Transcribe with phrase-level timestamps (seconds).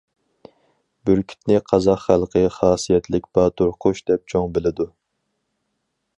[1.09, 4.91] بۈركۈتنى قازاق خەلقى‹‹ خاسىيەتلىك باتۇر قۇش›› دەپ چوڭ بىلىدۇ.